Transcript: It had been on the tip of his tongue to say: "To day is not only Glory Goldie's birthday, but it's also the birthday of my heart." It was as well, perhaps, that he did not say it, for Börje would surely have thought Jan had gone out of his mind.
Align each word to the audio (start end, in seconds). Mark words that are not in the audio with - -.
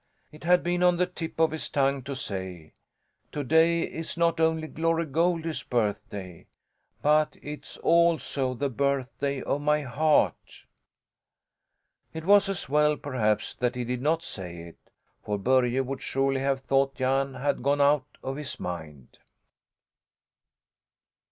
It 0.31 0.45
had 0.45 0.63
been 0.63 0.81
on 0.81 0.97
the 0.97 1.05
tip 1.05 1.39
of 1.39 1.51
his 1.51 1.69
tongue 1.69 2.01
to 2.05 2.15
say: 2.15 2.73
"To 3.33 3.43
day 3.43 3.83
is 3.83 4.17
not 4.17 4.39
only 4.39 4.67
Glory 4.67 5.05
Goldie's 5.05 5.61
birthday, 5.61 6.47
but 7.03 7.37
it's 7.39 7.77
also 7.77 8.55
the 8.55 8.71
birthday 8.71 9.43
of 9.43 9.61
my 9.61 9.81
heart." 9.81 10.65
It 12.15 12.23
was 12.25 12.49
as 12.49 12.67
well, 12.67 12.97
perhaps, 12.97 13.53
that 13.53 13.75
he 13.75 13.83
did 13.83 14.01
not 14.01 14.23
say 14.23 14.61
it, 14.61 14.79
for 15.23 15.37
Börje 15.37 15.85
would 15.85 16.01
surely 16.01 16.41
have 16.41 16.61
thought 16.61 16.95
Jan 16.95 17.35
had 17.35 17.61
gone 17.61 17.79
out 17.79 18.17
of 18.23 18.37
his 18.37 18.59
mind. 18.59 19.19